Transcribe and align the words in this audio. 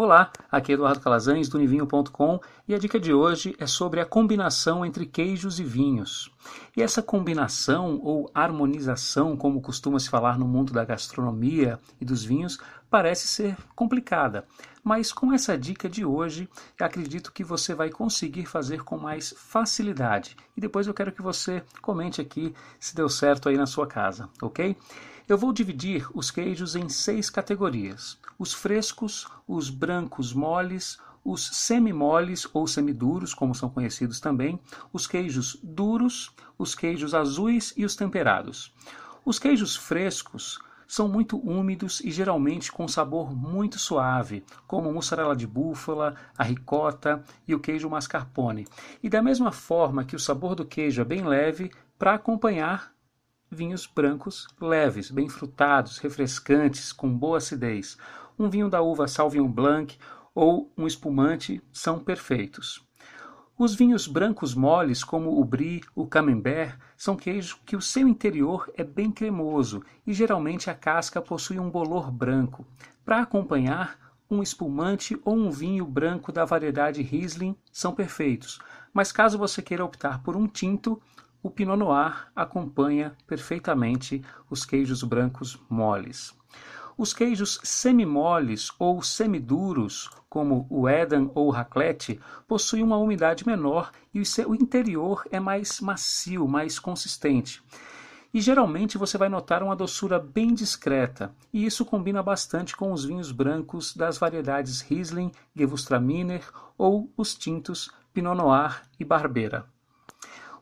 Olá, 0.00 0.30
aqui 0.48 0.70
é 0.70 0.74
Eduardo 0.76 1.00
Calazans 1.00 1.48
do 1.48 1.58
Nivinho.com 1.58 2.38
e 2.68 2.72
a 2.72 2.78
dica 2.78 3.00
de 3.00 3.12
hoje 3.12 3.56
é 3.58 3.66
sobre 3.66 4.00
a 4.00 4.06
combinação 4.06 4.86
entre 4.86 5.04
queijos 5.04 5.58
e 5.58 5.64
vinhos. 5.64 6.30
E 6.76 6.80
essa 6.80 7.02
combinação 7.02 7.98
ou 8.00 8.30
harmonização, 8.32 9.36
como 9.36 9.60
costuma 9.60 9.98
se 9.98 10.08
falar 10.08 10.38
no 10.38 10.46
mundo 10.46 10.72
da 10.72 10.84
gastronomia 10.84 11.80
e 12.00 12.04
dos 12.04 12.22
vinhos, 12.22 12.60
parece 12.88 13.26
ser 13.26 13.56
complicada. 13.74 14.46
Mas 14.84 15.12
com 15.12 15.32
essa 15.32 15.58
dica 15.58 15.88
de 15.88 16.04
hoje, 16.04 16.48
acredito 16.80 17.32
que 17.32 17.42
você 17.42 17.74
vai 17.74 17.90
conseguir 17.90 18.46
fazer 18.46 18.84
com 18.84 18.96
mais 18.96 19.34
facilidade. 19.36 20.36
E 20.56 20.60
depois 20.60 20.86
eu 20.86 20.94
quero 20.94 21.10
que 21.10 21.20
você 21.20 21.60
comente 21.82 22.20
aqui 22.20 22.54
se 22.78 22.94
deu 22.94 23.08
certo 23.08 23.48
aí 23.48 23.56
na 23.56 23.66
sua 23.66 23.88
casa, 23.88 24.28
ok? 24.40 24.76
Eu 25.28 25.36
vou 25.36 25.52
dividir 25.52 26.08
os 26.14 26.30
queijos 26.30 26.74
em 26.74 26.88
seis 26.88 27.28
categorias: 27.28 28.18
os 28.38 28.54
frescos, 28.54 29.26
os 29.46 29.68
brancos 29.68 30.32
moles, 30.32 30.98
os 31.22 31.46
semi-moles 31.48 32.48
ou 32.54 32.66
semiduros, 32.66 33.34
como 33.34 33.54
são 33.54 33.68
conhecidos 33.68 34.20
também, 34.20 34.58
os 34.90 35.06
queijos 35.06 35.58
duros, 35.62 36.34
os 36.56 36.74
queijos 36.74 37.12
azuis 37.12 37.74
e 37.76 37.84
os 37.84 37.94
temperados. 37.94 38.74
Os 39.22 39.38
queijos 39.38 39.76
frescos 39.76 40.58
são 40.86 41.06
muito 41.06 41.36
úmidos 41.36 42.00
e 42.00 42.10
geralmente 42.10 42.72
com 42.72 42.88
sabor 42.88 43.36
muito 43.36 43.78
suave, 43.78 44.42
como 44.66 44.90
mussarela 44.90 45.36
de 45.36 45.46
búfala, 45.46 46.14
a 46.38 46.42
ricota 46.42 47.22
e 47.46 47.54
o 47.54 47.60
queijo 47.60 47.90
mascarpone. 47.90 48.66
E 49.02 49.10
da 49.10 49.20
mesma 49.20 49.52
forma 49.52 50.06
que 50.06 50.16
o 50.16 50.18
sabor 50.18 50.54
do 50.54 50.64
queijo 50.64 51.02
é 51.02 51.04
bem 51.04 51.22
leve, 51.22 51.70
para 51.98 52.14
acompanhar 52.14 52.96
vinhos 53.50 53.86
brancos 53.86 54.46
leves, 54.60 55.10
bem 55.10 55.28
frutados, 55.28 55.98
refrescantes, 55.98 56.92
com 56.92 57.08
boa 57.12 57.38
acidez. 57.38 57.96
Um 58.38 58.48
vinho 58.48 58.68
da 58.68 58.80
uva 58.80 59.08
Sauvignon 59.08 59.48
Blanc 59.48 59.98
ou 60.34 60.72
um 60.76 60.86
espumante 60.86 61.62
são 61.72 61.98
perfeitos. 61.98 62.86
Os 63.58 63.74
vinhos 63.74 64.06
brancos 64.06 64.54
moles, 64.54 65.02
como 65.02 65.40
o 65.40 65.44
Brie, 65.44 65.82
o 65.92 66.06
Camembert, 66.06 66.78
são 66.96 67.16
queijos 67.16 67.54
que 67.66 67.74
o 67.74 67.82
seu 67.82 68.06
interior 68.06 68.70
é 68.76 68.84
bem 68.84 69.10
cremoso 69.10 69.82
e 70.06 70.12
geralmente 70.12 70.70
a 70.70 70.74
casca 70.74 71.20
possui 71.20 71.58
um 71.58 71.68
bolor 71.68 72.08
branco. 72.08 72.64
Para 73.04 73.20
acompanhar, 73.22 73.98
um 74.30 74.42
espumante 74.42 75.18
ou 75.24 75.34
um 75.34 75.50
vinho 75.50 75.84
branco 75.84 76.30
da 76.30 76.44
variedade 76.44 77.02
Riesling 77.02 77.56
são 77.72 77.92
perfeitos, 77.92 78.60
mas 78.92 79.10
caso 79.10 79.38
você 79.38 79.60
queira 79.60 79.84
optar 79.84 80.22
por 80.22 80.36
um 80.36 80.46
tinto, 80.46 81.02
o 81.42 81.50
Pinot 81.50 81.76
Noir 81.76 82.28
acompanha 82.34 83.14
perfeitamente 83.26 84.22
os 84.50 84.64
queijos 84.64 85.02
brancos 85.02 85.58
moles. 85.68 86.36
Os 86.96 87.14
queijos 87.14 87.60
semi-moles 87.62 88.72
ou 88.76 89.00
semiduros, 89.02 90.10
como 90.28 90.66
o 90.68 90.88
Edam 90.88 91.30
ou 91.32 91.46
o 91.46 91.50
Raclette, 91.50 92.20
possuem 92.48 92.82
uma 92.82 92.98
umidade 92.98 93.46
menor 93.46 93.92
e 94.12 94.20
o 94.20 94.54
interior 94.54 95.24
é 95.30 95.38
mais 95.38 95.80
macio, 95.80 96.48
mais 96.48 96.80
consistente. 96.80 97.62
E 98.34 98.40
geralmente 98.40 98.98
você 98.98 99.16
vai 99.16 99.28
notar 99.28 99.62
uma 99.62 99.76
doçura 99.76 100.18
bem 100.18 100.52
discreta, 100.52 101.32
e 101.52 101.64
isso 101.64 101.84
combina 101.84 102.22
bastante 102.22 102.76
com 102.76 102.92
os 102.92 103.04
vinhos 103.04 103.30
brancos 103.30 103.94
das 103.96 104.18
variedades 104.18 104.80
Riesling, 104.80 105.30
Gewürztraminer 105.54 106.42
ou 106.76 107.10
os 107.16 107.34
tintos 107.34 107.90
Pinot 108.12 108.36
Noir 108.36 108.82
e 108.98 109.04
Barbera. 109.04 109.66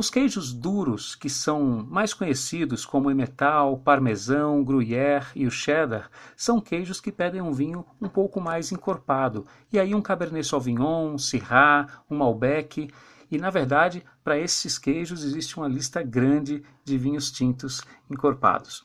Os 0.00 0.08
queijos 0.08 0.50
duros, 0.50 1.14
que 1.14 1.28
são 1.28 1.86
mais 1.86 2.14
conhecidos 2.14 2.86
como 2.86 3.10
emmental, 3.10 3.76
parmesão, 3.76 4.64
gruyère 4.64 5.26
e 5.36 5.46
o 5.46 5.50
cheddar, 5.50 6.10
são 6.34 6.58
queijos 6.58 7.02
que 7.02 7.12
pedem 7.12 7.42
um 7.42 7.52
vinho 7.52 7.84
um 8.00 8.08
pouco 8.08 8.40
mais 8.40 8.72
encorpado, 8.72 9.44
e 9.70 9.78
aí 9.78 9.94
um 9.94 10.00
cabernet 10.00 10.46
sauvignon, 10.46 11.12
um 11.12 11.18
syrah, 11.18 12.02
um 12.10 12.16
malbec, 12.16 12.88
e 13.30 13.36
na 13.36 13.50
verdade, 13.50 14.02
para 14.24 14.38
esses 14.38 14.78
queijos 14.78 15.22
existe 15.22 15.58
uma 15.58 15.68
lista 15.68 16.02
grande 16.02 16.62
de 16.82 16.96
vinhos 16.96 17.30
tintos 17.30 17.82
encorpados. 18.10 18.82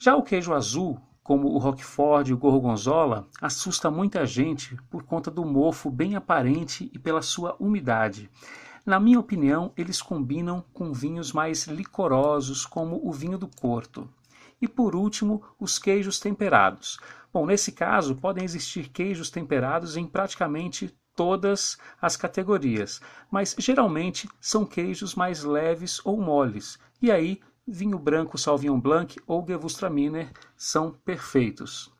Já 0.00 0.16
o 0.16 0.22
queijo 0.24 0.52
azul, 0.52 1.00
como 1.22 1.46
o 1.46 1.58
Roquefort 1.58 2.26
e 2.26 2.32
o 2.32 2.36
Gorgonzola, 2.36 3.28
assusta 3.40 3.88
muita 3.88 4.26
gente 4.26 4.76
por 4.90 5.04
conta 5.04 5.30
do 5.30 5.44
mofo 5.44 5.92
bem 5.92 6.16
aparente 6.16 6.90
e 6.92 6.98
pela 6.98 7.22
sua 7.22 7.54
umidade. 7.60 8.28
Na 8.84 9.00
minha 9.00 9.18
opinião, 9.18 9.72
eles 9.78 10.02
combinam 10.02 10.62
com 10.74 10.92
vinhos 10.92 11.32
mais 11.32 11.66
licorosos, 11.66 12.66
como 12.66 13.00
o 13.02 13.10
vinho 13.10 13.38
do 13.38 13.48
Porto. 13.48 14.06
E 14.60 14.68
por 14.68 14.94
último, 14.94 15.42
os 15.58 15.78
queijos 15.78 16.20
temperados. 16.20 16.98
Bom, 17.32 17.46
nesse 17.46 17.72
caso, 17.72 18.14
podem 18.14 18.44
existir 18.44 18.90
queijos 18.90 19.30
temperados 19.30 19.96
em 19.96 20.06
praticamente 20.06 20.94
todas 21.16 21.78
as 21.98 22.14
categorias, 22.14 23.00
mas 23.30 23.56
geralmente 23.58 24.28
são 24.38 24.66
queijos 24.66 25.14
mais 25.14 25.44
leves 25.44 26.00
ou 26.04 26.20
moles. 26.20 26.78
E 27.00 27.10
aí, 27.10 27.40
vinho 27.66 27.98
branco 27.98 28.36
Sauvignon 28.36 28.78
Blanc 28.78 29.18
ou 29.26 29.46
Gewürztraminer 29.46 30.30
são 30.56 30.90
perfeitos. 30.90 31.93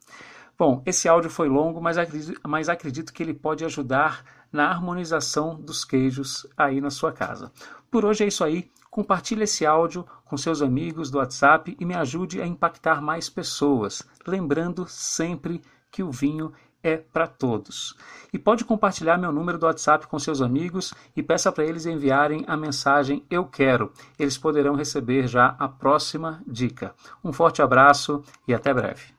Bom, 0.56 0.82
esse 0.87 1.09
áudio 1.09 1.31
foi 1.31 1.48
longo, 1.48 1.81
mas 1.81 1.98
acredito, 1.98 2.41
mas 2.47 2.69
acredito 2.69 3.12
que 3.12 3.22
ele 3.22 3.34
pode 3.34 3.65
ajudar 3.65 4.25
na 4.53 4.69
harmonização 4.69 5.60
dos 5.60 5.84
queijos 5.84 6.47
aí 6.56 6.81
na 6.81 6.91
sua 6.91 7.12
casa. 7.12 7.50
Por 7.91 8.04
hoje 8.04 8.25
é 8.25 8.28
isso 8.28 8.44
aí. 8.44 8.70
Compartilhe 8.88 9.42
esse 9.42 9.66
áudio 9.66 10.06
com 10.25 10.37
seus 10.37 10.62
amigos 10.62 11.10
do 11.10 11.19
WhatsApp 11.19 11.76
e 11.81 11.84
me 11.84 11.94
ajude 11.94 12.41
a 12.41 12.47
impactar 12.47 13.03
mais 13.03 13.28
pessoas, 13.28 14.04
lembrando 14.25 14.87
sempre 14.87 15.60
que 15.91 16.04
o 16.04 16.12
vinho 16.12 16.53
é 16.84 16.98
para 16.98 17.26
todos. 17.26 17.97
E 18.32 18.38
pode 18.38 18.65
compartilhar 18.65 19.16
meu 19.16 19.32
número 19.32 19.59
do 19.59 19.66
WhatsApp 19.66 20.06
com 20.06 20.19
seus 20.19 20.41
amigos 20.41 20.92
e 21.16 21.22
peça 21.22 21.50
para 21.50 21.65
eles 21.65 21.86
enviarem 21.86 22.44
a 22.47 22.56
mensagem 22.56 23.25
Eu 23.28 23.47
Quero. 23.47 23.91
Eles 24.19 24.38
poderão 24.38 24.76
receber 24.76 25.26
já 25.26 25.56
a 25.59 25.66
próxima 25.66 26.42
dica. 26.47 26.94
Um 27.25 27.32
forte 27.32 27.62
abraço 27.62 28.22
e 28.47 28.54
até 28.54 28.72
breve. 28.72 29.14